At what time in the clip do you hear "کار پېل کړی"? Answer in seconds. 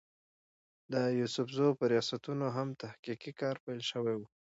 3.41-4.15